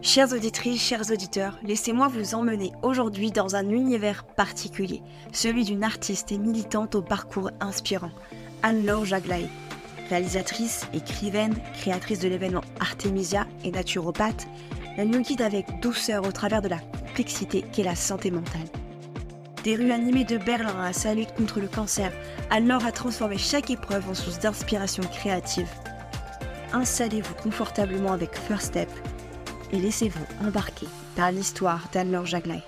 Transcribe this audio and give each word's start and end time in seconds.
Chères 0.00 0.32
auditrices, 0.32 0.80
chers 0.80 1.10
auditeurs, 1.10 1.58
laissez-moi 1.64 2.06
vous 2.06 2.36
emmener 2.36 2.70
aujourd'hui 2.82 3.32
dans 3.32 3.56
un 3.56 3.68
univers 3.68 4.22
particulier, 4.24 5.02
celui 5.32 5.64
d'une 5.64 5.82
artiste 5.82 6.30
et 6.30 6.38
militante 6.38 6.94
au 6.94 7.02
parcours 7.02 7.50
inspirant, 7.58 8.12
Anne-Laure 8.62 9.06
Jaglaé. 9.06 9.48
Réalisatrice, 10.08 10.86
écrivaine, 10.94 11.56
créatrice 11.80 12.20
de 12.20 12.28
l'événement 12.28 12.60
Artemisia 12.78 13.48
et 13.64 13.72
naturopathe, 13.72 14.46
elle 14.96 15.10
nous 15.10 15.20
guide 15.20 15.42
avec 15.42 15.66
douceur 15.80 16.24
au 16.24 16.30
travers 16.30 16.62
de 16.62 16.68
la 16.68 16.78
complexité 16.78 17.62
qu'est 17.72 17.82
la 17.82 17.96
santé 17.96 18.30
mentale. 18.30 18.68
Des 19.64 19.74
rues 19.74 19.90
animées 19.90 20.24
de 20.24 20.38
Berlin 20.38 20.80
à 20.80 20.92
sa 20.92 21.12
lutte 21.12 21.34
contre 21.34 21.58
le 21.58 21.66
cancer, 21.66 22.12
Anne-Laure 22.50 22.86
a 22.86 22.92
transformé 22.92 23.36
chaque 23.36 23.70
épreuve 23.70 24.08
en 24.08 24.14
source 24.14 24.38
d'inspiration 24.38 25.02
créative. 25.02 25.68
Installez-vous 26.72 27.34
confortablement 27.42 28.12
avec 28.12 28.36
First 28.36 28.66
Step 28.66 28.88
et 29.72 29.78
laissez-vous 29.78 30.24
embarquer 30.46 30.86
dans 31.16 31.34
l'histoire 31.34 31.88
d'Anne-Laure 31.92 32.26
Jaglaé. 32.26 32.62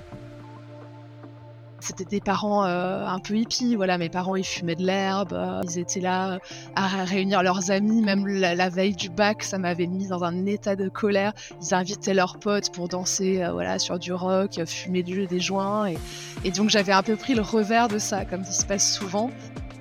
C'était 1.82 2.04
des 2.04 2.20
parents 2.20 2.66
euh, 2.66 3.06
un 3.06 3.18
peu 3.20 3.36
hippies, 3.36 3.74
voilà, 3.74 3.96
mes 3.96 4.10
parents 4.10 4.36
ils 4.36 4.44
fumaient 4.44 4.74
de 4.74 4.84
l'herbe, 4.84 5.32
euh, 5.32 5.62
ils 5.64 5.78
étaient 5.78 6.00
là 6.00 6.38
à 6.76 7.04
réunir 7.04 7.42
leurs 7.42 7.70
amis, 7.70 8.02
même 8.02 8.26
la, 8.26 8.68
veille 8.68 8.94
du 8.94 9.08
bac, 9.08 9.42
ça 9.42 9.56
m'avait 9.56 9.86
mis 9.86 10.06
dans 10.06 10.22
un 10.22 10.44
état 10.44 10.76
de 10.76 10.90
colère. 10.90 11.32
Ils 11.62 11.74
invitaient 11.74 12.12
leurs 12.12 12.38
potes 12.38 12.70
pour 12.70 12.88
danser, 12.88 13.42
euh, 13.42 13.78
sur 13.78 13.98
du 13.98 14.12
rock, 14.12 14.60
fumer 14.66 15.02
du, 15.02 15.26
des 15.26 15.40
joints, 15.40 15.88
et, 15.88 15.98
et 16.44 16.50
donc 16.50 16.68
j'avais 16.68 16.92
un 16.92 17.02
peu 17.02 17.16
pris 17.16 17.34
le 17.34 17.42
revers 17.42 17.88
de 17.88 17.98
ça, 17.98 18.26
comme 18.26 18.42
il 18.42 18.52
se 18.52 18.66
passe 18.66 18.92
souvent. 18.92 19.30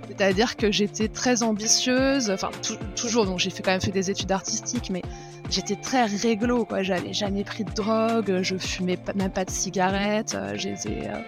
C'est-à-dire 0.09 0.55
que 0.58 0.72
j'étais 0.72 1.08
très 1.08 1.44
ambitieuse, 1.44 2.31
enfin 2.31 2.49
toujours, 2.96 3.26
donc 3.26 3.38
j'ai 3.40 3.52
quand 3.52 3.71
même 3.71 3.79
fait 3.79 3.91
des 3.91 4.10
études 4.10 4.32
artistiques, 4.32 4.90
mais 4.90 5.04
j'étais 5.51 5.76
très 5.76 6.05
réglo, 6.05 6.66
quoi. 6.66 6.82
J'avais 6.82 7.13
jamais 7.13 7.43
pris 7.43 7.63
de 7.63 7.71
drogue, 7.71 8.40
je 8.41 8.57
fumais 8.57 8.98
même 9.16 9.32
pas 9.32 9.46
de 9.46 9.51
cigarettes, 9.51 10.35
euh, 10.35 10.54
j'étais, 10.55 11.07
euh, 11.07 11.21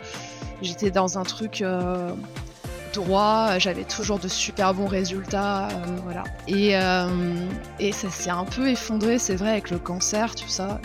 j'étais 0.64 0.90
dans 0.90 1.20
un 1.20 1.23
truc 1.23 1.62
euh, 1.62 2.12
droit, 2.94 3.58
j'avais 3.59 3.84
toujours 3.84 4.20
de 4.20 4.28
super 4.28 4.73
bons 4.73 4.88
résultats, 4.88 5.70
voilà. 6.03 6.23
Et, 6.47 6.73
et 7.80 7.92
ça 7.92 8.09
s'est 8.09 8.30
un 8.30 8.45
peu 8.45 8.70
effondré, 8.70 9.17
c'est 9.17 9.36
vrai, 9.36 9.52
avec 9.52 9.70
le 9.70 9.80
cancer, 9.80 10.36
tout 10.36 10.48
ça. 10.48 10.80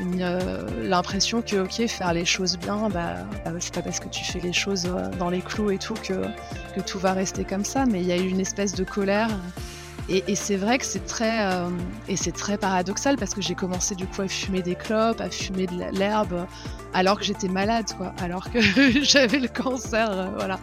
l'impression 0.80 1.42
que, 1.42 1.56
ok, 1.64 1.86
faire 1.88 2.12
les 2.12 2.24
choses 2.24 2.58
bien, 2.58 2.88
bah, 2.88 3.14
bah, 3.44 3.52
c'est 3.60 3.74
pas 3.74 3.82
parce 3.82 4.00
que 4.00 4.08
tu 4.08 4.24
fais 4.24 4.40
les 4.40 4.52
choses 4.52 4.88
dans 5.18 5.30
les 5.30 5.40
clous 5.40 5.70
et 5.70 5.78
tout 5.78 5.94
que, 5.94 6.26
que 6.74 6.80
tout 6.80 6.98
va 6.98 7.12
rester 7.12 7.44
comme 7.44 7.64
ça, 7.64 7.86
mais 7.86 8.00
il 8.00 8.06
y 8.06 8.12
a 8.12 8.16
eu 8.16 8.28
une 8.28 8.40
espèce 8.40 8.74
de 8.74 8.84
colère. 8.84 9.30
Et, 10.08 10.36
c'est 10.36 10.56
vrai 10.56 10.78
que 10.78 10.84
c'est 10.84 11.04
très, 11.04 11.52
euh, 11.52 11.68
et 12.08 12.16
c'est 12.16 12.30
très 12.30 12.56
paradoxal 12.56 13.16
parce 13.16 13.34
que 13.34 13.42
j'ai 13.42 13.56
commencé 13.56 13.96
du 13.96 14.06
coup 14.06 14.22
à 14.22 14.28
fumer 14.28 14.62
des 14.62 14.76
clopes, 14.76 15.20
à 15.20 15.30
fumer 15.30 15.66
de 15.66 15.98
l'herbe, 15.98 16.46
alors 16.94 17.18
que 17.18 17.24
j'étais 17.24 17.48
malade, 17.48 17.86
quoi, 17.96 18.14
alors 18.18 18.50
que 18.52 18.60
j'avais 19.02 19.40
le 19.40 19.48
cancer, 19.48 20.08
euh, 20.10 20.28
voilà. 20.36 20.60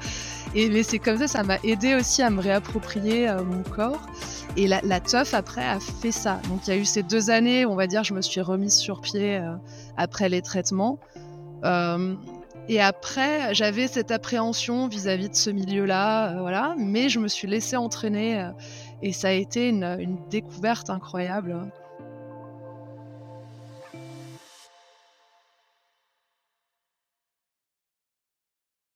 Et 0.55 0.69
mais 0.69 0.83
c'est 0.83 0.99
comme 0.99 1.17
ça, 1.17 1.27
ça 1.27 1.43
m'a 1.43 1.57
aidé 1.63 1.93
aussi 1.95 2.21
à 2.21 2.29
me 2.29 2.39
réapproprier 2.39 3.27
euh, 3.27 3.43
mon 3.43 3.63
corps. 3.63 4.07
Et 4.55 4.67
la, 4.67 4.79
la 4.83 5.01
teuf 5.01 5.33
après 5.33 5.65
a 5.65 5.79
fait 5.79 6.11
ça. 6.11 6.39
Donc 6.47 6.67
il 6.67 6.73
y 6.73 6.77
a 6.77 6.79
eu 6.79 6.85
ces 6.85 7.03
deux 7.03 7.29
années, 7.29 7.65
on 7.65 7.75
va 7.75 7.87
dire, 7.87 8.03
je 8.05 8.13
me 8.13 8.21
suis 8.21 8.39
remise 8.39 8.75
sur 8.75 9.01
pied 9.01 9.41
après 9.97 10.29
les 10.29 10.43
traitements. 10.43 10.99
Et 12.69 12.79
après, 12.79 13.53
j'avais 13.53 13.87
cette 13.87 14.11
appréhension 14.11 14.87
vis-à-vis 14.87 15.29
de 15.29 15.35
ce 15.35 15.49
milieu-là, 15.49 16.39
voilà, 16.39 16.75
mais 16.77 17.09
je 17.09 17.19
me 17.19 17.27
suis 17.27 17.47
laissée 17.47 17.75
entraîner 17.75 18.49
et 19.01 19.11
ça 19.11 19.27
a 19.27 19.31
été 19.31 19.67
une, 19.67 20.17
découverte 20.29 20.89
incroyable. 20.89 21.71